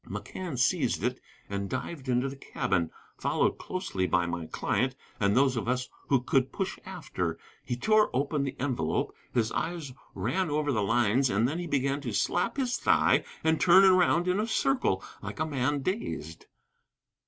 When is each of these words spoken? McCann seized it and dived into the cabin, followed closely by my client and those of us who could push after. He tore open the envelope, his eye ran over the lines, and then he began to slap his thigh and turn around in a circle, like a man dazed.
McCann 0.09 0.57
seized 0.57 1.03
it 1.03 1.21
and 1.47 1.69
dived 1.69 2.09
into 2.09 2.27
the 2.27 2.35
cabin, 2.35 2.89
followed 3.19 3.59
closely 3.59 4.07
by 4.07 4.25
my 4.25 4.47
client 4.47 4.95
and 5.19 5.37
those 5.37 5.55
of 5.55 5.67
us 5.67 5.89
who 6.07 6.21
could 6.21 6.51
push 6.51 6.79
after. 6.87 7.37
He 7.63 7.75
tore 7.77 8.09
open 8.11 8.43
the 8.43 8.55
envelope, 8.59 9.15
his 9.31 9.51
eye 9.51 9.79
ran 10.15 10.49
over 10.49 10.71
the 10.71 10.81
lines, 10.81 11.29
and 11.29 11.47
then 11.47 11.59
he 11.59 11.67
began 11.67 12.01
to 12.01 12.13
slap 12.13 12.57
his 12.57 12.77
thigh 12.77 13.23
and 13.43 13.61
turn 13.61 13.83
around 13.83 14.27
in 14.27 14.39
a 14.39 14.47
circle, 14.47 15.03
like 15.21 15.39
a 15.39 15.45
man 15.45 15.83
dazed. 15.83 16.47